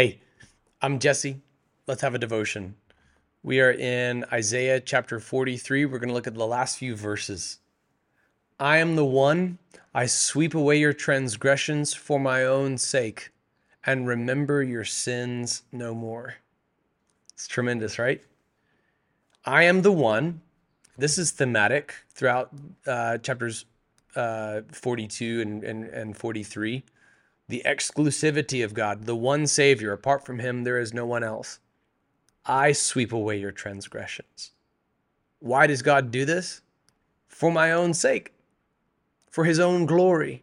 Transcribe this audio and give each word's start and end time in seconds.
Hey, 0.00 0.18
I'm 0.80 0.98
Jesse. 0.98 1.42
Let's 1.86 2.00
have 2.00 2.14
a 2.14 2.18
devotion. 2.18 2.74
We 3.42 3.60
are 3.60 3.70
in 3.70 4.24
Isaiah 4.32 4.80
chapter 4.80 5.20
43. 5.20 5.84
We're 5.84 5.98
going 5.98 6.08
to 6.08 6.14
look 6.14 6.26
at 6.26 6.32
the 6.32 6.46
last 6.46 6.78
few 6.78 6.96
verses. 6.96 7.58
I 8.58 8.78
am 8.78 8.96
the 8.96 9.04
one, 9.04 9.58
I 9.92 10.06
sweep 10.06 10.54
away 10.54 10.78
your 10.78 10.94
transgressions 10.94 11.92
for 11.92 12.18
my 12.18 12.44
own 12.44 12.78
sake, 12.78 13.30
and 13.84 14.08
remember 14.08 14.62
your 14.62 14.86
sins 14.86 15.64
no 15.70 15.94
more. 15.94 16.36
It's 17.34 17.46
tremendous, 17.46 17.98
right? 17.98 18.22
I 19.44 19.64
am 19.64 19.82
the 19.82 19.92
one. 19.92 20.40
This 20.96 21.18
is 21.18 21.30
thematic 21.30 21.94
throughout 22.08 22.48
uh, 22.86 23.18
chapters 23.18 23.66
uh, 24.16 24.62
42 24.72 25.42
and, 25.42 25.62
and, 25.62 25.84
and 25.84 26.16
43 26.16 26.84
the 27.50 27.62
exclusivity 27.66 28.64
of 28.64 28.74
God, 28.74 29.04
the 29.04 29.16
one 29.16 29.46
Savior. 29.46 29.92
Apart 29.92 30.24
from 30.24 30.38
Him, 30.38 30.64
there 30.64 30.78
is 30.78 30.94
no 30.94 31.04
one 31.04 31.22
else. 31.22 31.58
I 32.46 32.72
sweep 32.72 33.12
away 33.12 33.38
your 33.38 33.52
transgressions. 33.52 34.52
Why 35.40 35.66
does 35.66 35.82
God 35.82 36.10
do 36.10 36.24
this? 36.24 36.62
For 37.28 37.52
my 37.52 37.72
own 37.72 37.94
sake, 37.94 38.32
for 39.30 39.44
His 39.44 39.60
own 39.60 39.86
glory. 39.86 40.42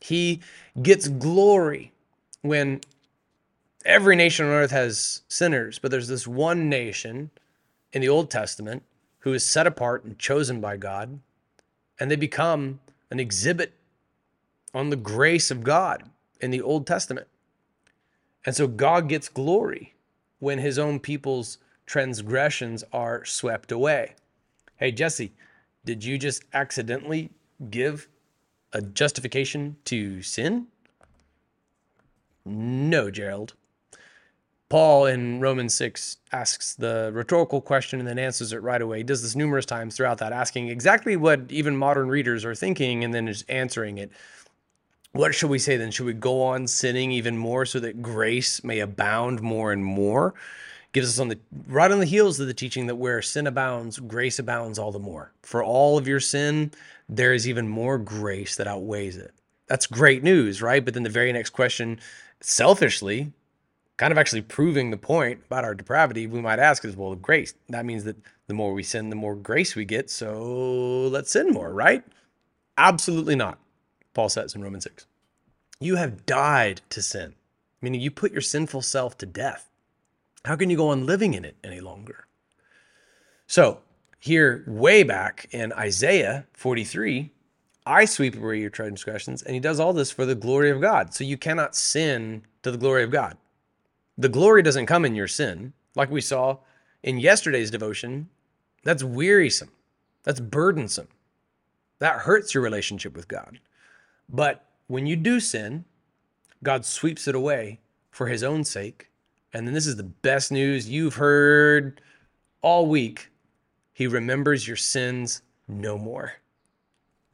He 0.00 0.40
gets 0.82 1.08
glory 1.08 1.92
when 2.42 2.80
every 3.84 4.16
nation 4.16 4.46
on 4.46 4.52
earth 4.52 4.70
has 4.70 5.22
sinners, 5.28 5.78
but 5.78 5.90
there's 5.90 6.08
this 6.08 6.26
one 6.26 6.68
nation 6.68 7.30
in 7.92 8.02
the 8.02 8.08
Old 8.08 8.30
Testament 8.30 8.82
who 9.20 9.32
is 9.32 9.44
set 9.44 9.66
apart 9.66 10.04
and 10.04 10.18
chosen 10.18 10.60
by 10.60 10.76
God, 10.76 11.20
and 11.98 12.10
they 12.10 12.16
become 12.16 12.80
an 13.10 13.20
exhibit 13.20 13.72
on 14.74 14.90
the 14.90 14.96
grace 14.96 15.50
of 15.50 15.62
God 15.62 16.02
in 16.40 16.50
the 16.50 16.60
Old 16.60 16.86
Testament. 16.86 17.28
And 18.44 18.54
so 18.54 18.66
God 18.66 19.08
gets 19.08 19.28
glory 19.28 19.94
when 20.40 20.58
his 20.58 20.78
own 20.78 21.00
people's 21.00 21.58
transgressions 21.86 22.84
are 22.92 23.24
swept 23.24 23.72
away. 23.72 24.14
Hey, 24.76 24.90
Jesse, 24.92 25.32
did 25.84 26.04
you 26.04 26.18
just 26.18 26.44
accidentally 26.52 27.30
give 27.70 28.08
a 28.72 28.82
justification 28.82 29.76
to 29.84 30.20
sin? 30.22 30.66
No, 32.44 33.10
Gerald. 33.10 33.54
Paul 34.68 35.06
in 35.06 35.40
Romans 35.40 35.74
6 35.74 36.16
asks 36.32 36.74
the 36.74 37.10
rhetorical 37.14 37.60
question 37.60 38.00
and 38.00 38.08
then 38.08 38.18
answers 38.18 38.52
it 38.52 38.62
right 38.62 38.82
away. 38.82 38.98
He 38.98 39.04
does 39.04 39.22
this 39.22 39.36
numerous 39.36 39.66
times 39.66 39.96
throughout 39.96 40.18
that, 40.18 40.32
asking 40.32 40.68
exactly 40.68 41.16
what 41.16 41.42
even 41.50 41.76
modern 41.76 42.08
readers 42.08 42.44
are 42.44 42.54
thinking 42.54 43.04
and 43.04 43.14
then 43.14 43.26
just 43.26 43.48
answering 43.48 43.98
it 43.98 44.10
what 45.14 45.34
should 45.34 45.48
we 45.48 45.60
say 45.60 45.76
then? 45.76 45.92
Should 45.92 46.06
we 46.06 46.12
go 46.12 46.42
on 46.42 46.66
sinning 46.66 47.12
even 47.12 47.38
more 47.38 47.64
so 47.64 47.78
that 47.80 48.02
grace 48.02 48.62
may 48.64 48.80
abound 48.80 49.40
more 49.40 49.72
and 49.72 49.84
more? 49.84 50.34
Gives 50.92 51.08
us 51.08 51.18
on 51.20 51.28
the 51.28 51.38
right 51.68 51.90
on 51.90 52.00
the 52.00 52.04
heels 52.04 52.38
of 52.38 52.48
the 52.48 52.54
teaching 52.54 52.88
that 52.88 52.96
where 52.96 53.22
sin 53.22 53.46
abounds, 53.46 53.98
grace 54.00 54.38
abounds 54.38 54.78
all 54.78 54.92
the 54.92 54.98
more. 54.98 55.32
For 55.42 55.62
all 55.62 55.98
of 55.98 56.06
your 56.08 56.20
sin, 56.20 56.72
there 57.08 57.32
is 57.32 57.48
even 57.48 57.68
more 57.68 57.96
grace 57.96 58.56
that 58.56 58.66
outweighs 58.66 59.16
it. 59.16 59.32
That's 59.68 59.86
great 59.86 60.22
news, 60.22 60.60
right? 60.60 60.84
But 60.84 60.94
then 60.94 61.04
the 61.04 61.10
very 61.10 61.32
next 61.32 61.50
question, 61.50 62.00
selfishly, 62.40 63.32
kind 63.96 64.12
of 64.12 64.18
actually 64.18 64.42
proving 64.42 64.90
the 64.90 64.96
point 64.96 65.40
about 65.46 65.64
our 65.64 65.74
depravity, 65.74 66.26
we 66.26 66.40
might 66.40 66.58
ask 66.58 66.84
is, 66.84 66.96
well, 66.96 67.14
grace. 67.14 67.54
That 67.68 67.86
means 67.86 68.04
that 68.04 68.16
the 68.48 68.54
more 68.54 68.72
we 68.72 68.82
sin, 68.82 69.10
the 69.10 69.16
more 69.16 69.36
grace 69.36 69.76
we 69.76 69.84
get. 69.84 70.10
So 70.10 71.08
let's 71.08 71.30
sin 71.30 71.50
more, 71.50 71.72
right? 71.72 72.04
Absolutely 72.76 73.36
not. 73.36 73.58
Paul 74.14 74.28
says 74.28 74.54
in 74.54 74.62
Romans 74.62 74.84
6. 74.84 75.06
You 75.80 75.96
have 75.96 76.24
died 76.24 76.80
to 76.90 77.02
sin, 77.02 77.34
meaning 77.82 78.00
you 78.00 78.10
put 78.10 78.32
your 78.32 78.40
sinful 78.40 78.82
self 78.82 79.18
to 79.18 79.26
death. 79.26 79.68
How 80.44 80.56
can 80.56 80.70
you 80.70 80.76
go 80.76 80.88
on 80.88 81.06
living 81.06 81.34
in 81.34 81.44
it 81.44 81.56
any 81.64 81.80
longer? 81.80 82.26
So, 83.46 83.80
here, 84.20 84.64
way 84.66 85.02
back 85.02 85.48
in 85.50 85.72
Isaiah 85.74 86.46
43, 86.54 87.30
I 87.84 88.06
sweep 88.06 88.36
away 88.36 88.60
your 88.60 88.70
transgressions, 88.70 89.42
and 89.42 89.54
he 89.54 89.60
does 89.60 89.78
all 89.78 89.92
this 89.92 90.10
for 90.10 90.24
the 90.24 90.34
glory 90.34 90.70
of 90.70 90.80
God. 90.80 91.12
So, 91.12 91.24
you 91.24 91.36
cannot 91.36 91.76
sin 91.76 92.42
to 92.62 92.70
the 92.70 92.78
glory 92.78 93.02
of 93.02 93.10
God. 93.10 93.36
The 94.16 94.28
glory 94.28 94.62
doesn't 94.62 94.86
come 94.86 95.04
in 95.04 95.14
your 95.14 95.28
sin, 95.28 95.72
like 95.94 96.10
we 96.10 96.20
saw 96.20 96.58
in 97.02 97.18
yesterday's 97.18 97.70
devotion. 97.70 98.28
That's 98.84 99.02
wearisome, 99.02 99.72
that's 100.22 100.40
burdensome, 100.40 101.08
that 101.98 102.20
hurts 102.20 102.54
your 102.54 102.62
relationship 102.62 103.16
with 103.16 103.28
God. 103.28 103.58
But 104.28 104.64
when 104.86 105.06
you 105.06 105.16
do 105.16 105.40
sin, 105.40 105.84
God 106.62 106.84
sweeps 106.84 107.28
it 107.28 107.34
away 107.34 107.80
for 108.10 108.28
his 108.28 108.42
own 108.42 108.64
sake. 108.64 109.10
And 109.52 109.66
then 109.66 109.74
this 109.74 109.86
is 109.86 109.96
the 109.96 110.02
best 110.02 110.50
news 110.50 110.88
you've 110.88 111.14
heard 111.14 112.00
all 112.62 112.86
week. 112.86 113.30
He 113.92 114.06
remembers 114.06 114.66
your 114.66 114.76
sins 114.76 115.42
no 115.68 115.96
more. 115.96 116.34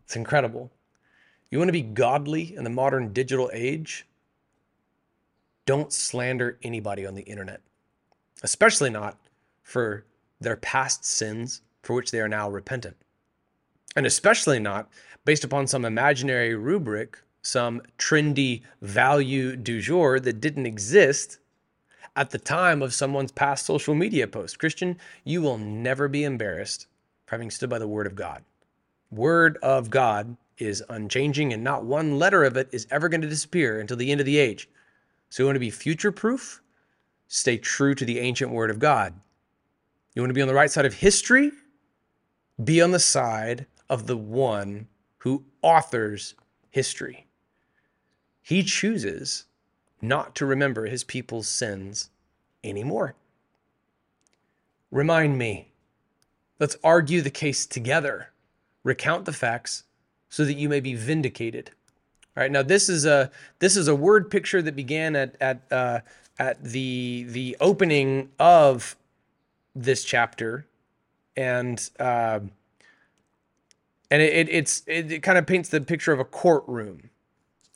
It's 0.04 0.16
incredible. 0.16 0.70
You 1.50 1.58
want 1.58 1.68
to 1.68 1.72
be 1.72 1.82
godly 1.82 2.54
in 2.54 2.64
the 2.64 2.70
modern 2.70 3.12
digital 3.12 3.50
age? 3.52 4.06
Don't 5.66 5.92
slander 5.92 6.58
anybody 6.62 7.06
on 7.06 7.14
the 7.14 7.22
internet, 7.22 7.60
especially 8.42 8.90
not 8.90 9.18
for 9.62 10.04
their 10.40 10.56
past 10.56 11.04
sins 11.04 11.62
for 11.82 11.94
which 11.94 12.10
they 12.10 12.20
are 12.20 12.28
now 12.28 12.50
repentant. 12.50 12.96
And 13.96 14.06
especially 14.06 14.58
not 14.58 14.88
based 15.24 15.44
upon 15.44 15.66
some 15.66 15.84
imaginary 15.84 16.54
rubric, 16.54 17.18
some 17.42 17.82
trendy 17.98 18.62
value 18.82 19.56
du 19.56 19.80
jour 19.80 20.20
that 20.20 20.40
didn't 20.40 20.66
exist 20.66 21.38
at 22.16 22.30
the 22.30 22.38
time 22.38 22.82
of 22.82 22.94
someone's 22.94 23.32
past 23.32 23.66
social 23.66 23.94
media 23.94 24.26
post. 24.26 24.58
Christian, 24.58 24.98
you 25.24 25.42
will 25.42 25.58
never 25.58 26.08
be 26.08 26.24
embarrassed 26.24 26.86
for 27.26 27.36
having 27.36 27.50
stood 27.50 27.70
by 27.70 27.78
the 27.78 27.88
word 27.88 28.06
of 28.06 28.14
God. 28.14 28.42
Word 29.10 29.58
of 29.62 29.90
God 29.90 30.36
is 30.58 30.82
unchanging 30.88 31.52
and 31.52 31.64
not 31.64 31.84
one 31.84 32.18
letter 32.18 32.44
of 32.44 32.56
it 32.56 32.68
is 32.72 32.86
ever 32.90 33.08
going 33.08 33.22
to 33.22 33.28
disappear 33.28 33.80
until 33.80 33.96
the 33.96 34.10
end 34.10 34.20
of 34.20 34.26
the 34.26 34.38
age. 34.38 34.68
So 35.30 35.42
you 35.42 35.46
want 35.46 35.56
to 35.56 35.60
be 35.60 35.70
future 35.70 36.12
proof? 36.12 36.60
Stay 37.28 37.56
true 37.56 37.94
to 37.94 38.04
the 38.04 38.18
ancient 38.18 38.50
word 38.50 38.70
of 38.70 38.78
God. 38.78 39.14
You 40.14 40.22
want 40.22 40.30
to 40.30 40.34
be 40.34 40.42
on 40.42 40.48
the 40.48 40.54
right 40.54 40.70
side 40.70 40.86
of 40.86 40.94
history? 40.94 41.52
Be 42.62 42.82
on 42.82 42.90
the 42.90 42.98
side 42.98 43.66
of 43.90 44.06
the 44.06 44.16
one 44.16 44.86
who 45.18 45.44
authors 45.60 46.34
history. 46.70 47.26
He 48.40 48.62
chooses 48.62 49.44
not 50.00 50.34
to 50.36 50.46
remember 50.46 50.86
his 50.86 51.04
people's 51.04 51.48
sins 51.48 52.08
anymore. 52.64 53.16
Remind 54.90 55.36
me. 55.36 55.72
Let's 56.58 56.76
argue 56.82 57.20
the 57.20 57.30
case 57.30 57.66
together. 57.66 58.30
Recount 58.84 59.24
the 59.24 59.32
facts 59.32 59.84
so 60.28 60.44
that 60.44 60.54
you 60.54 60.68
may 60.68 60.80
be 60.80 60.94
vindicated. 60.94 61.70
All 62.36 62.42
right. 62.42 62.50
Now 62.50 62.62
this 62.62 62.88
is 62.88 63.04
a 63.04 63.30
this 63.58 63.76
is 63.76 63.88
a 63.88 63.94
word 63.94 64.30
picture 64.30 64.62
that 64.62 64.76
began 64.76 65.16
at 65.16 65.36
at 65.40 65.62
uh, 65.70 66.00
at 66.38 66.62
the 66.62 67.26
the 67.28 67.56
opening 67.60 68.30
of 68.38 68.96
this 69.74 70.04
chapter, 70.04 70.66
and 71.36 71.90
uh, 71.98 72.40
and 74.10 74.22
it, 74.22 74.32
it 74.32 74.48
it's 74.50 74.82
it, 74.86 75.12
it 75.12 75.22
kind 75.22 75.38
of 75.38 75.46
paints 75.46 75.68
the 75.68 75.80
picture 75.80 76.12
of 76.12 76.20
a 76.20 76.24
courtroom 76.24 77.10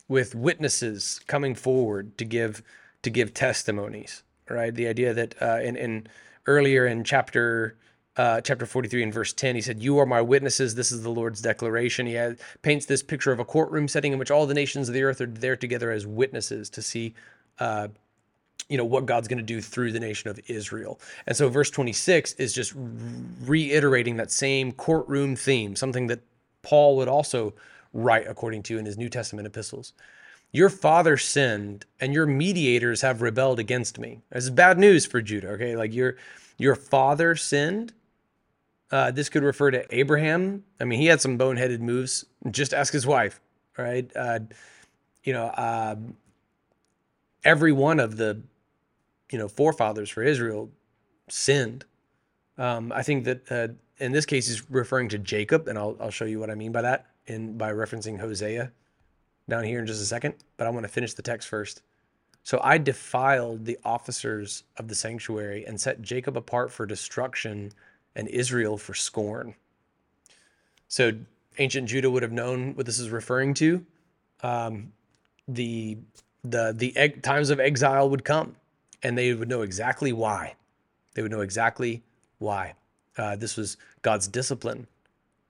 with 0.08 0.34
witnesses 0.34 1.20
coming 1.26 1.54
forward 1.54 2.16
to 2.18 2.24
give 2.24 2.62
to 3.02 3.10
give 3.10 3.34
testimonies 3.34 4.22
right? 4.48 4.74
The 4.74 4.86
idea 4.86 5.14
that 5.14 5.34
uh, 5.40 5.60
in, 5.62 5.76
in 5.76 6.06
earlier 6.46 6.86
in 6.86 7.04
chapter 7.04 7.76
uh, 8.16 8.40
chapter 8.40 8.64
43 8.64 9.02
and 9.02 9.14
verse 9.14 9.32
10 9.32 9.56
he 9.56 9.60
said 9.60 9.82
you 9.82 9.98
are 9.98 10.06
my 10.06 10.20
witnesses. 10.20 10.74
This 10.74 10.92
is 10.92 11.02
the 11.02 11.10
lord's 11.10 11.40
declaration. 11.40 12.06
He 12.06 12.18
paints 12.62 12.86
this 12.86 13.02
picture 13.02 13.32
of 13.32 13.40
a 13.40 13.44
courtroom 13.44 13.88
setting 13.88 14.12
in 14.12 14.18
which 14.18 14.30
all 14.30 14.46
the 14.46 14.54
nations 14.54 14.88
of 14.88 14.94
the 14.94 15.02
earth 15.02 15.20
are 15.20 15.26
there 15.26 15.56
together 15.56 15.90
as 15.90 16.06
witnesses 16.06 16.70
to 16.70 16.82
see 16.82 17.14
uh, 17.58 17.88
you 18.68 18.78
know 18.78 18.84
what 18.84 19.06
god's 19.06 19.28
going 19.28 19.38
to 19.38 19.44
do 19.44 19.60
through 19.60 19.92
the 19.92 20.00
nation 20.00 20.30
of 20.30 20.38
israel. 20.48 21.00
And 21.26 21.36
so 21.36 21.48
verse 21.48 21.70
26 21.70 22.34
is 22.34 22.52
just 22.52 22.72
reiterating 23.42 24.16
that 24.16 24.30
same 24.30 24.72
courtroom 24.72 25.36
theme 25.36 25.76
something 25.76 26.06
that 26.08 26.20
paul 26.64 26.96
would 26.96 27.08
also 27.08 27.54
write 27.92 28.26
according 28.26 28.62
to 28.62 28.78
in 28.78 28.86
his 28.86 28.98
new 28.98 29.08
testament 29.08 29.46
epistles 29.46 29.92
your 30.52 30.70
father 30.70 31.16
sinned 31.16 31.84
and 32.00 32.12
your 32.12 32.26
mediators 32.26 33.02
have 33.02 33.22
rebelled 33.22 33.58
against 33.60 33.98
me 33.98 34.20
this 34.32 34.44
is 34.44 34.50
bad 34.50 34.78
news 34.78 35.06
for 35.06 35.22
judah 35.22 35.50
okay 35.50 35.76
like 35.76 35.92
your 35.92 36.16
your 36.58 36.74
father 36.74 37.36
sinned 37.36 37.92
uh, 38.94 39.10
this 39.10 39.28
could 39.28 39.42
refer 39.42 39.72
to 39.72 39.84
Abraham. 39.92 40.62
I 40.80 40.84
mean, 40.84 41.00
he 41.00 41.06
had 41.06 41.20
some 41.20 41.36
boneheaded 41.36 41.80
moves. 41.80 42.26
Just 42.52 42.72
ask 42.72 42.92
his 42.92 43.04
wife, 43.04 43.40
right? 43.76 44.08
Uh, 44.14 44.38
you 45.24 45.32
know, 45.32 45.46
uh, 45.46 45.96
every 47.42 47.72
one 47.72 47.98
of 47.98 48.16
the, 48.18 48.40
you 49.32 49.38
know, 49.38 49.48
forefathers 49.48 50.10
for 50.10 50.22
Israel 50.22 50.70
sinned. 51.28 51.84
Um, 52.56 52.92
I 52.92 53.02
think 53.02 53.24
that 53.24 53.50
uh, 53.50 53.68
in 53.98 54.12
this 54.12 54.26
case, 54.26 54.48
he's 54.48 54.68
referring 54.70 55.08
to 55.10 55.18
Jacob, 55.18 55.68
and 55.68 55.78
I'll, 55.78 55.96
I'll 56.00 56.10
show 56.10 56.24
you 56.24 56.40
what 56.40 56.50
I 56.50 56.54
mean 56.54 56.72
by 56.72 56.82
that 56.82 57.06
in 57.26 57.56
by 57.56 57.72
referencing 57.72 58.18
Hosea 58.18 58.72
down 59.48 59.64
here 59.64 59.78
in 59.78 59.86
just 59.86 60.02
a 60.02 60.06
second. 60.06 60.34
But 60.56 60.66
I 60.66 60.70
want 60.70 60.84
to 60.84 60.88
finish 60.88 61.14
the 61.14 61.22
text 61.22 61.48
first. 61.48 61.82
So 62.42 62.60
I 62.62 62.76
defiled 62.76 63.64
the 63.64 63.78
officers 63.84 64.64
of 64.76 64.88
the 64.88 64.94
sanctuary 64.94 65.64
and 65.64 65.80
set 65.80 66.02
Jacob 66.02 66.36
apart 66.36 66.70
for 66.70 66.84
destruction 66.84 67.72
and 68.16 68.28
Israel 68.28 68.76
for 68.76 68.92
scorn. 68.92 69.54
So 70.88 71.12
ancient 71.58 71.88
Judah 71.88 72.10
would 72.10 72.22
have 72.22 72.32
known 72.32 72.74
what 72.74 72.84
this 72.84 72.98
is 72.98 73.08
referring 73.10 73.54
to. 73.54 73.84
Um, 74.42 74.92
the 75.48 75.98
the 76.42 76.74
the 76.76 76.96
egg, 76.96 77.22
times 77.22 77.50
of 77.50 77.60
exile 77.60 78.10
would 78.10 78.24
come, 78.24 78.56
and 79.02 79.16
they 79.16 79.32
would 79.32 79.48
know 79.48 79.62
exactly 79.62 80.12
why. 80.12 80.54
They 81.14 81.22
would 81.22 81.30
know 81.30 81.40
exactly 81.40 82.02
why. 82.38 82.74
Uh, 83.16 83.36
this 83.36 83.56
was 83.56 83.76
God's 84.02 84.28
discipline. 84.28 84.86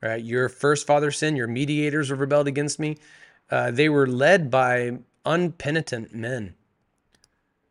Right, 0.02 0.22
your 0.22 0.50
first 0.50 0.86
father 0.86 1.10
sin, 1.10 1.34
your 1.34 1.46
mediators 1.46 2.10
have 2.10 2.20
rebelled 2.20 2.46
against 2.46 2.78
me. 2.78 2.98
Uh, 3.50 3.70
they 3.70 3.88
were 3.88 4.06
led 4.06 4.50
by 4.50 4.98
unpenitent 5.24 6.14
men. 6.14 6.54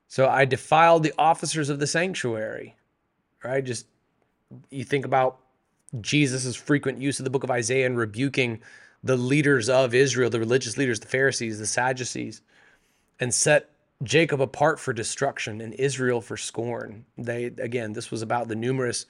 So 0.07 0.27
I 0.27 0.45
defiled 0.45 1.03
the 1.03 1.13
officers 1.17 1.69
of 1.69 1.79
the 1.79 1.87
sanctuary. 1.87 2.75
Right, 3.43 3.63
just 3.63 3.85
you 4.69 4.83
think 4.83 5.05
about 5.05 5.39
Jesus' 6.01 6.55
frequent 6.55 6.99
use 6.99 7.19
of 7.19 7.23
the 7.23 7.29
book 7.29 7.43
of 7.43 7.51
Isaiah 7.51 7.85
and 7.85 7.97
rebuking 7.97 8.61
the 9.03 9.17
leaders 9.17 9.69
of 9.69 9.93
Israel, 9.93 10.29
the 10.29 10.39
religious 10.39 10.77
leaders, 10.77 10.99
the 10.99 11.07
Pharisees, 11.07 11.59
the 11.59 11.67
Sadducees, 11.67 12.41
and 13.19 13.33
set 13.33 13.69
Jacob 14.01 14.41
apart 14.41 14.79
for 14.79 14.93
destruction 14.93 15.61
and 15.61 15.73
Israel 15.75 16.21
for 16.21 16.37
scorn. 16.37 17.05
They 17.17 17.45
again, 17.45 17.93
this 17.93 18.11
was 18.11 18.21
about 18.21 18.47
the 18.47 18.55
numerous 18.55 19.05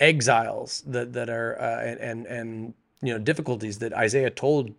exiles 0.00 0.82
that 0.86 1.12
that 1.12 1.28
are 1.28 1.60
uh, 1.60 1.80
and, 1.82 2.00
and 2.00 2.26
and 2.26 2.74
you 3.02 3.12
know 3.12 3.18
difficulties 3.18 3.78
that 3.78 3.92
Isaiah 3.92 4.30
told 4.30 4.74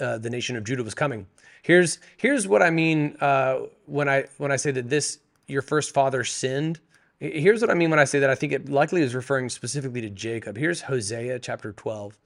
uh, 0.00 0.18
the 0.18 0.30
nation 0.30 0.56
of 0.56 0.64
Judah 0.64 0.82
was 0.82 0.94
coming. 0.94 1.26
Here's 1.62 1.98
here's 2.16 2.46
what 2.46 2.62
I 2.62 2.70
mean 2.70 3.16
uh, 3.20 3.60
when 3.86 4.08
I 4.08 4.24
when 4.38 4.52
I 4.52 4.56
say 4.56 4.70
that 4.72 4.88
this 4.88 5.18
your 5.46 5.62
first 5.62 5.92
father 5.94 6.24
sinned. 6.24 6.80
Here's 7.18 7.62
what 7.62 7.70
I 7.70 7.74
mean 7.74 7.88
when 7.88 7.98
I 7.98 8.04
say 8.04 8.18
that 8.18 8.28
I 8.28 8.34
think 8.34 8.52
it 8.52 8.68
likely 8.68 9.00
is 9.00 9.14
referring 9.14 9.48
specifically 9.48 10.02
to 10.02 10.10
Jacob. 10.10 10.56
Here's 10.58 10.82
Hosea 10.82 11.38
chapter 11.38 11.72
12. 11.72 12.18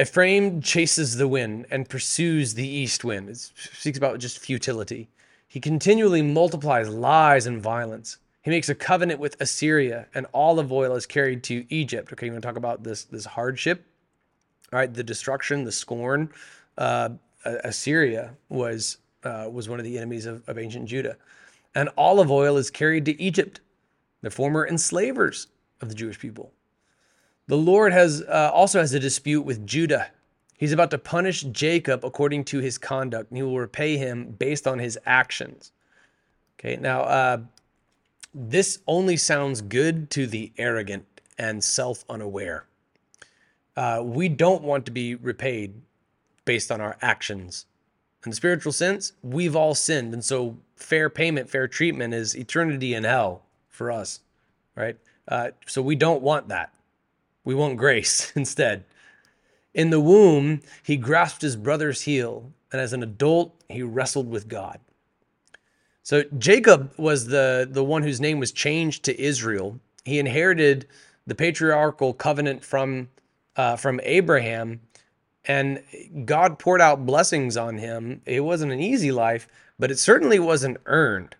Ephraim 0.00 0.62
chases 0.62 1.16
the 1.16 1.28
wind 1.28 1.66
and 1.70 1.86
pursues 1.86 2.54
the 2.54 2.66
east 2.66 3.04
wind. 3.04 3.28
It 3.28 3.36
speaks 3.36 3.98
about 3.98 4.18
just 4.18 4.38
futility. 4.38 5.10
He 5.46 5.60
continually 5.60 6.22
multiplies 6.22 6.88
lies 6.88 7.46
and 7.46 7.60
violence. 7.60 8.16
He 8.42 8.50
makes 8.50 8.68
a 8.68 8.74
covenant 8.74 9.20
with 9.20 9.40
Assyria, 9.40 10.06
and 10.14 10.26
olive 10.32 10.72
oil 10.72 10.96
is 10.96 11.06
carried 11.06 11.42
to 11.44 11.66
Egypt. 11.68 12.12
Okay, 12.12 12.26
you 12.26 12.32
want 12.32 12.42
to 12.42 12.48
talk 12.48 12.56
about 12.56 12.82
this 12.82 13.04
this 13.04 13.26
hardship, 13.26 13.84
all 14.72 14.78
right? 14.78 14.92
The 14.92 15.04
destruction, 15.04 15.64
the 15.64 15.72
scorn. 15.72 16.30
Uh, 16.78 17.10
Assyria 17.44 18.34
was 18.48 18.98
uh, 19.24 19.48
was 19.50 19.68
one 19.68 19.78
of 19.78 19.84
the 19.84 19.98
enemies 19.98 20.26
of, 20.26 20.48
of 20.48 20.58
ancient 20.58 20.86
Judah, 20.86 21.16
and 21.74 21.90
olive 21.98 22.30
oil 22.30 22.56
is 22.56 22.70
carried 22.70 23.04
to 23.06 23.20
Egypt, 23.20 23.60
the 24.22 24.30
former 24.30 24.66
enslavers 24.66 25.48
of 25.82 25.88
the 25.88 25.94
Jewish 25.94 26.18
people. 26.18 26.52
The 27.46 27.56
Lord 27.56 27.92
has 27.92 28.22
uh, 28.22 28.50
also 28.54 28.80
has 28.80 28.94
a 28.94 29.00
dispute 29.00 29.42
with 29.42 29.66
Judah. 29.66 30.08
He's 30.56 30.72
about 30.72 30.90
to 30.92 30.98
punish 30.98 31.42
Jacob 31.42 32.04
according 32.04 32.44
to 32.44 32.58
his 32.58 32.78
conduct, 32.78 33.30
and 33.30 33.36
he 33.36 33.42
will 33.42 33.58
repay 33.58 33.96
him 33.96 34.30
based 34.38 34.66
on 34.66 34.78
his 34.78 34.98
actions. 35.04 35.72
Okay, 36.58 36.76
now 36.76 37.02
uh, 37.02 37.38
this 38.34 38.80
only 38.86 39.16
sounds 39.16 39.60
good 39.60 40.10
to 40.10 40.26
the 40.26 40.52
arrogant 40.56 41.06
and 41.38 41.62
self 41.62 42.04
unaware. 42.08 42.66
Uh, 43.76 44.02
we 44.04 44.28
don't 44.28 44.62
want 44.62 44.84
to 44.86 44.90
be 44.90 45.14
repaid 45.14 45.74
based 46.44 46.70
on 46.70 46.80
our 46.80 46.96
actions. 47.00 47.66
In 48.24 48.30
the 48.30 48.36
spiritual 48.36 48.72
sense, 48.72 49.12
we've 49.22 49.56
all 49.56 49.74
sinned. 49.74 50.12
And 50.12 50.24
so 50.24 50.56
fair 50.76 51.08
payment, 51.08 51.48
fair 51.48 51.66
treatment 51.66 52.12
is 52.12 52.36
eternity 52.36 52.94
in 52.94 53.04
hell 53.04 53.42
for 53.68 53.90
us, 53.90 54.20
right? 54.76 54.96
Uh, 55.26 55.50
so 55.66 55.80
we 55.80 55.96
don't 55.96 56.22
want 56.22 56.48
that. 56.48 56.74
We 57.44 57.54
want 57.54 57.78
grace 57.78 58.32
instead. 58.36 58.84
In 59.72 59.90
the 59.90 60.00
womb, 60.00 60.60
he 60.82 60.96
grasped 60.96 61.42
his 61.42 61.56
brother's 61.56 62.02
heel, 62.02 62.52
and 62.72 62.80
as 62.80 62.92
an 62.92 63.02
adult, 63.02 63.54
he 63.68 63.82
wrestled 63.82 64.28
with 64.28 64.48
God. 64.48 64.80
So 66.02 66.24
Jacob 66.38 66.92
was 66.96 67.26
the, 67.26 67.68
the 67.70 67.84
one 67.84 68.02
whose 68.02 68.20
name 68.20 68.38
was 68.38 68.52
changed 68.52 69.04
to 69.04 69.20
Israel. 69.20 69.78
He 70.04 70.18
inherited 70.18 70.86
the 71.26 71.34
patriarchal 71.34 72.14
covenant 72.14 72.64
from, 72.64 73.08
uh, 73.56 73.76
from 73.76 74.00
Abraham, 74.02 74.80
and 75.44 75.82
God 76.24 76.58
poured 76.58 76.80
out 76.80 77.06
blessings 77.06 77.56
on 77.56 77.78
him. 77.78 78.22
It 78.26 78.40
wasn't 78.40 78.72
an 78.72 78.80
easy 78.80 79.12
life, 79.12 79.48
but 79.78 79.90
it 79.90 79.98
certainly 79.98 80.38
wasn't 80.38 80.78
earned. 80.86 81.36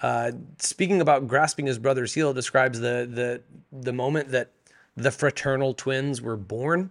Uh, 0.00 0.32
speaking 0.58 1.00
about 1.00 1.26
grasping 1.26 1.66
his 1.66 1.78
brother's 1.78 2.14
heel 2.14 2.32
describes 2.32 2.78
the 2.78 3.08
the 3.10 3.42
the 3.72 3.92
moment 3.92 4.28
that 4.28 4.52
the 4.96 5.10
fraternal 5.10 5.74
twins 5.74 6.22
were 6.22 6.36
born, 6.36 6.90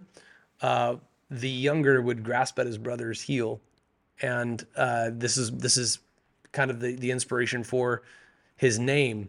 uh, 0.60 0.96
the 1.30 1.48
younger 1.48 2.02
would 2.02 2.22
grasp 2.22 2.58
at 2.58 2.66
his 2.66 2.76
brother's 2.76 3.22
heel, 3.22 3.60
and 4.20 4.66
uh, 4.76 5.10
this 5.12 5.38
is 5.38 5.50
this 5.52 5.78
is 5.78 6.00
kind 6.52 6.70
of 6.70 6.80
the 6.80 6.94
the 6.94 7.10
inspiration 7.10 7.64
for 7.64 8.02
his 8.56 8.78
name, 8.78 9.28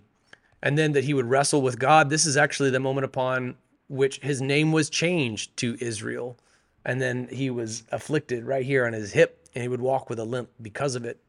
and 0.61 0.77
then 0.77 0.93
that 0.93 1.03
he 1.03 1.13
would 1.13 1.29
wrestle 1.29 1.61
with 1.61 1.79
God. 1.79 2.09
This 2.09 2.25
is 2.25 2.37
actually 2.37 2.69
the 2.69 2.79
moment 2.79 3.05
upon 3.05 3.55
which 3.87 4.19
his 4.19 4.41
name 4.41 4.71
was 4.71 4.89
changed 4.89 5.55
to 5.57 5.77
Israel, 5.79 6.37
and 6.85 7.01
then 7.01 7.27
he 7.31 7.49
was 7.49 7.83
afflicted 7.91 8.43
right 8.45 8.65
here 8.65 8.85
on 8.85 8.93
his 8.93 9.13
hip, 9.13 9.47
and 9.53 9.61
he 9.61 9.67
would 9.67 9.81
walk 9.81 10.09
with 10.09 10.19
a 10.19 10.25
limp 10.25 10.49
because 10.61 10.95
of 10.95 11.05
it. 11.05 11.19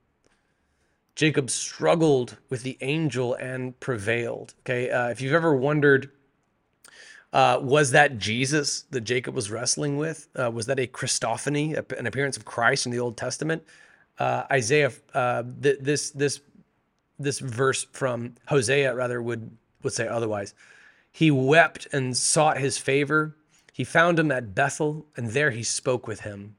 Jacob 1.15 1.51
struggled 1.51 2.39
with 2.49 2.63
the 2.63 2.79
angel 2.81 3.35
and 3.35 3.79
prevailed. 3.81 4.55
Okay, 4.61 4.91
uh, 4.91 5.09
if 5.09 5.21
you've 5.21 5.35
ever 5.35 5.55
wondered 5.55 6.11
uh, 7.33 7.59
was 7.63 7.93
that 7.93 8.19
Jesus 8.19 8.83
that 8.91 9.03
Jacob 9.03 9.35
was 9.35 9.51
wrestling 9.51 9.97
with? 9.97 10.29
Uh, 10.39 10.51
was 10.51 10.67
that 10.67 10.81
a 10.81 10.87
Christophany, 10.87 11.77
an 11.97 12.07
appearance 12.07 12.37
of 12.37 12.45
Christ 12.45 12.87
in 12.87 12.93
the 12.93 12.99
Old 12.99 13.17
Testament? 13.17 13.63
Uh, 14.21 14.45
Isaiah, 14.53 14.93
uh, 15.15 15.43
th- 15.63 15.79
this 15.81 16.11
this 16.11 16.41
this 17.19 17.39
verse 17.39 17.85
from 17.93 18.35
Hosea 18.47 18.95
rather 18.95 19.21
would 19.23 19.51
would 19.83 19.95
say 19.95 20.07
otherwise. 20.07 20.55
He 21.11 21.31
wept 21.31 21.89
and 21.93 22.17
sought 22.17 22.59
his 22.59 22.79
favor. 22.79 23.35
He 23.73 23.83
found 23.83 24.19
him 24.19 24.31
at 24.31 24.55
Bethel, 24.55 25.07
and 25.17 25.31
there 25.31 25.51
he 25.51 25.63
spoke 25.63 26.07
with 26.07 26.21
him. 26.21 26.57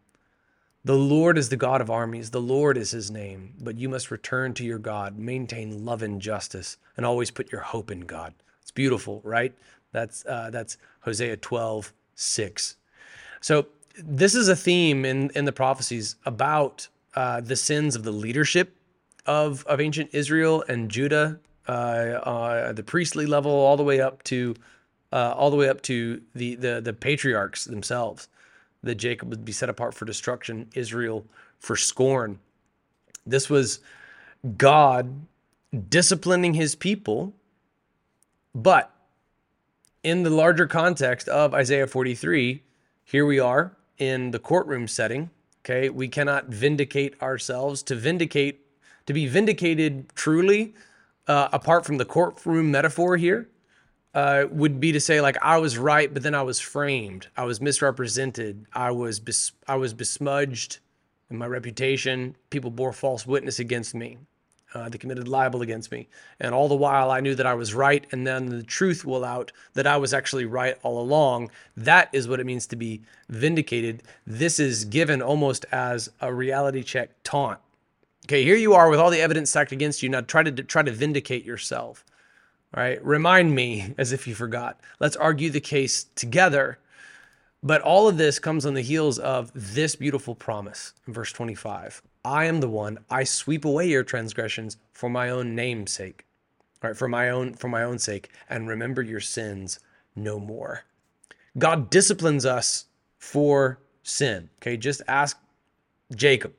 The 0.83 0.95
Lord 0.95 1.37
is 1.37 1.49
the 1.49 1.57
God 1.57 1.79
of 1.79 1.91
armies. 1.91 2.31
The 2.31 2.41
Lord 2.41 2.77
is 2.77 2.89
his 2.91 3.11
name. 3.11 3.53
But 3.61 3.77
you 3.77 3.87
must 3.87 4.09
return 4.09 4.55
to 4.55 4.65
your 4.65 4.79
God, 4.79 5.17
maintain 5.17 5.85
love 5.85 6.01
and 6.01 6.19
justice, 6.19 6.77
and 6.97 7.05
always 7.05 7.29
put 7.29 7.51
your 7.51 7.61
hope 7.61 7.91
in 7.91 8.01
God. 8.01 8.33
It's 8.61 8.71
beautiful, 8.71 9.21
right? 9.23 9.53
That's 9.91 10.25
uh, 10.25 10.49
that's 10.49 10.77
Hosea 11.01 11.37
12, 11.37 11.93
6. 12.15 12.75
So 13.41 13.67
this 13.97 14.33
is 14.33 14.47
a 14.47 14.55
theme 14.55 15.05
in, 15.05 15.29
in 15.35 15.45
the 15.45 15.51
prophecies 15.51 16.15
about 16.25 16.87
uh, 17.15 17.41
the 17.41 17.55
sins 17.55 17.95
of 17.95 18.03
the 18.03 18.11
leadership 18.11 18.75
of, 19.25 19.65
of 19.65 19.79
ancient 19.79 20.09
Israel 20.13 20.63
and 20.67 20.89
Judah, 20.89 21.39
uh, 21.67 21.71
uh, 21.71 22.73
the 22.73 22.83
priestly 22.83 23.25
level, 23.25 23.51
all 23.51 23.77
the 23.77 23.83
way 23.83 24.01
up 24.01 24.23
to 24.23 24.55
uh, 25.13 25.33
all 25.35 25.49
the 25.49 25.57
way 25.57 25.67
up 25.67 25.81
to 25.81 26.21
the, 26.35 26.55
the 26.55 26.81
the 26.81 26.93
patriarchs 26.93 27.65
themselves. 27.65 28.27
That 28.83 28.95
Jacob 28.95 29.29
would 29.29 29.45
be 29.45 29.51
set 29.51 29.69
apart 29.69 29.93
for 29.93 30.05
destruction, 30.05 30.67
Israel 30.73 31.23
for 31.59 31.75
scorn. 31.75 32.39
This 33.27 33.47
was 33.47 33.79
God 34.57 35.27
disciplining 35.89 36.55
his 36.55 36.73
people, 36.73 37.33
but 38.55 38.91
in 40.03 40.23
the 40.23 40.31
larger 40.31 40.65
context 40.65 41.29
of 41.29 41.53
Isaiah 41.53 41.85
43, 41.85 42.63
here 43.03 43.25
we 43.25 43.39
are 43.39 43.77
in 43.99 44.31
the 44.31 44.39
courtroom 44.39 44.87
setting. 44.87 45.29
Okay, 45.63 45.89
we 45.89 46.07
cannot 46.07 46.47
vindicate 46.47 47.21
ourselves. 47.21 47.83
To 47.83 47.95
vindicate, 47.95 48.61
to 49.05 49.13
be 49.13 49.27
vindicated 49.27 50.09
truly, 50.15 50.73
uh, 51.27 51.49
apart 51.53 51.85
from 51.85 51.97
the 51.97 52.05
courtroom 52.05 52.71
metaphor 52.71 53.15
here, 53.15 53.47
uh, 54.13 54.45
would 54.49 54.79
be 54.79 54.91
to 54.91 54.99
say 54.99 55.21
like 55.21 55.37
I 55.41 55.57
was 55.59 55.77
right, 55.77 56.11
but 56.11 56.23
then 56.23 56.35
I 56.35 56.41
was 56.41 56.59
framed, 56.59 57.27
I 57.37 57.45
was 57.45 57.61
misrepresented, 57.61 58.65
I 58.73 58.91
was 58.91 59.19
bes- 59.19 59.53
I 59.67 59.75
was 59.75 59.93
besmudged 59.93 60.79
in 61.29 61.37
my 61.37 61.45
reputation. 61.45 62.35
People 62.49 62.71
bore 62.71 62.91
false 62.91 63.25
witness 63.25 63.59
against 63.59 63.95
me 63.95 64.17
uh, 64.73 64.89
they 64.89 64.97
committed 64.97 65.27
libel 65.27 65.61
against 65.61 65.91
me. 65.91 66.07
And 66.39 66.53
all 66.53 66.67
the 66.67 66.75
while, 66.75 67.11
I 67.11 67.19
knew 67.19 67.35
that 67.35 67.45
I 67.45 67.53
was 67.53 67.73
right, 67.73 68.05
and 68.11 68.25
then 68.25 68.47
the 68.47 68.63
truth 68.63 69.05
will 69.05 69.25
out 69.25 69.51
that 69.73 69.87
I 69.87 69.97
was 69.97 70.13
actually 70.13 70.45
right 70.45 70.77
all 70.83 71.01
along. 71.01 71.51
That 71.75 72.09
is 72.13 72.27
what 72.27 72.39
it 72.39 72.45
means 72.45 72.67
to 72.67 72.75
be 72.75 73.01
vindicated. 73.29 74.03
This 74.25 74.59
is 74.59 74.85
given 74.85 75.21
almost 75.21 75.65
as 75.71 76.09
a 76.21 76.33
reality 76.33 76.83
check 76.83 77.11
taunt. 77.23 77.59
Okay, 78.25 78.43
here 78.43 78.55
you 78.55 78.73
are 78.73 78.89
with 78.89 78.99
all 78.99 79.09
the 79.09 79.21
evidence 79.21 79.49
stacked 79.49 79.71
against 79.71 80.01
you. 80.01 80.09
Now 80.09 80.21
try 80.21 80.43
to 80.43 80.51
try 80.51 80.83
to 80.83 80.91
vindicate 80.91 81.43
yourself. 81.43 82.05
All 82.73 82.83
right, 82.83 83.03
remind 83.03 83.53
me 83.53 83.93
as 83.97 84.11
if 84.11 84.27
you 84.27 84.35
forgot. 84.35 84.79
Let's 84.99 85.17
argue 85.17 85.49
the 85.49 85.59
case 85.59 86.05
together. 86.15 86.77
But 87.63 87.81
all 87.81 88.07
of 88.07 88.17
this 88.17 88.39
comes 88.39 88.65
on 88.65 88.73
the 88.73 88.81
heels 88.81 89.19
of 89.19 89.51
this 89.53 89.95
beautiful 89.95 90.33
promise 90.33 90.93
in 91.05 91.13
verse 91.13 91.31
25. 91.31 92.01
I 92.23 92.45
am 92.45 92.59
the 92.59 92.69
one, 92.69 92.99
I 93.09 93.23
sweep 93.23 93.65
away 93.65 93.87
your 93.87 94.03
transgressions 94.03 94.77
for 94.93 95.09
my 95.09 95.29
own 95.29 95.55
name's 95.55 95.91
sake. 95.91 96.25
All 96.83 96.89
right, 96.89 96.97
for 96.97 97.07
my 97.07 97.29
own 97.29 97.53
for 97.53 97.67
my 97.67 97.83
own 97.83 97.99
sake, 97.99 98.29
and 98.49 98.67
remember 98.67 99.01
your 99.01 99.19
sins 99.19 99.79
no 100.15 100.39
more. 100.39 100.83
God 101.57 101.89
disciplines 101.89 102.45
us 102.45 102.85
for 103.17 103.79
sin. 104.03 104.49
Okay, 104.61 104.77
just 104.77 105.01
ask 105.07 105.37
Jacob. 106.15 106.53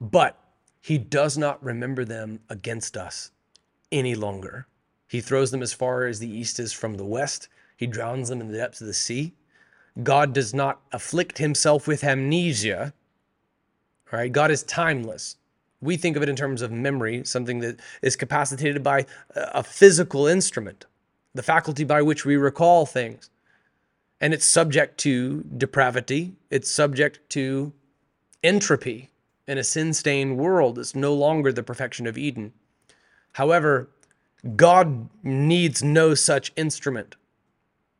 But 0.00 0.38
he 0.80 0.98
does 0.98 1.38
not 1.38 1.62
remember 1.64 2.04
them 2.04 2.40
against 2.50 2.96
us 2.96 3.30
any 3.90 4.14
longer. 4.14 4.66
He 5.08 5.20
throws 5.20 5.50
them 5.50 5.62
as 5.62 5.72
far 5.72 6.06
as 6.06 6.18
the 6.18 6.28
east 6.30 6.58
is 6.58 6.72
from 6.72 6.94
the 6.94 7.04
west. 7.04 7.48
He 7.76 7.86
drowns 7.86 8.28
them 8.28 8.40
in 8.40 8.48
the 8.48 8.58
depths 8.58 8.80
of 8.80 8.86
the 8.86 8.94
sea. 8.94 9.32
God 10.02 10.32
does 10.32 10.52
not 10.52 10.80
afflict 10.92 11.38
himself 11.38 11.86
with 11.86 12.04
amnesia. 12.04 12.92
Right? 14.12 14.30
God 14.30 14.50
is 14.50 14.62
timeless. 14.62 15.36
We 15.80 15.96
think 15.96 16.16
of 16.16 16.22
it 16.22 16.28
in 16.28 16.36
terms 16.36 16.62
of 16.62 16.70
memory, 16.70 17.24
something 17.24 17.58
that 17.60 17.80
is 18.00 18.16
capacitated 18.16 18.82
by 18.82 19.06
a 19.34 19.62
physical 19.62 20.26
instrument, 20.26 20.86
the 21.34 21.42
faculty 21.42 21.84
by 21.84 22.00
which 22.00 22.24
we 22.24 22.36
recall 22.36 22.86
things. 22.86 23.28
And 24.20 24.32
it's 24.32 24.46
subject 24.46 24.98
to 24.98 25.44
depravity, 25.56 26.34
it's 26.48 26.70
subject 26.70 27.18
to 27.30 27.72
entropy 28.42 29.10
in 29.46 29.58
a 29.58 29.64
sin 29.64 29.92
stained 29.92 30.38
world. 30.38 30.78
It's 30.78 30.94
no 30.94 31.12
longer 31.12 31.52
the 31.52 31.62
perfection 31.62 32.06
of 32.06 32.16
Eden. 32.16 32.52
However, 33.32 33.88
God 34.56 35.08
needs 35.22 35.82
no 35.82 36.14
such 36.14 36.52
instrument. 36.56 37.16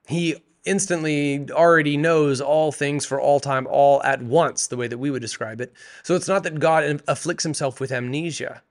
He 0.07 0.37
instantly 0.64 1.47
already 1.50 1.97
knows 1.97 2.40
all 2.40 2.73
things 2.73 3.04
for 3.04 3.21
all 3.21 3.40
time, 3.40 3.66
all 3.71 4.02
at 4.02 4.23
once, 4.23 4.66
the 4.66 4.76
way 4.76 4.88
that 4.88 4.99
we 4.99 5.11
would 5.11 5.23
describe 5.23 5.61
it. 5.61 5.73
So 6.02 6.14
it's 6.14 6.28
not 6.28 6.42
that 6.44 6.59
God 6.59 7.02
afflicts 7.06 7.44
himself 7.44 7.80
with 7.80 7.92
amnesia, 7.92 8.62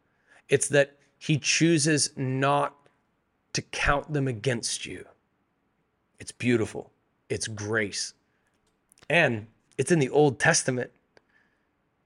it's 0.50 0.68
that 0.70 0.98
he 1.18 1.38
chooses 1.38 2.12
not 2.18 2.76
to 3.54 3.62
count 3.62 4.12
them 4.12 4.28
against 4.28 4.86
you. 4.86 5.06
It's 6.20 6.32
beautiful, 6.32 6.92
it's 7.30 7.48
grace. 7.48 8.14
And 9.10 9.48
it's 9.78 9.92
in 9.92 10.00
the 10.00 10.10
Old 10.10 10.40
Testament. 10.40 10.92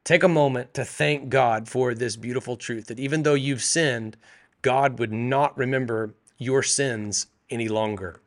Take 0.03 0.24
a 0.24 0.29
moment 0.29 0.74
to 0.74 0.86
thank 0.86 1.29
God 1.29 1.67
for 1.67 1.94
this 1.94 2.15
beautiful 2.15 2.56
truth 2.56 2.88
that 2.88 3.00
even 3.00 3.24
though 3.24 3.34
you've 3.34 3.62
sinned, 3.62 4.15
God 4.62 5.00
would 5.00 5.12
not 5.12 5.58
remember 5.58 6.13
your 6.38 6.63
sins 6.63 7.27
any 7.50 7.67
longer. 7.67 8.22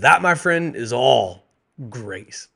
That, 0.00 0.22
my 0.22 0.34
friend, 0.34 0.76
is 0.76 0.92
all 0.92 1.44
grace. 1.88 2.48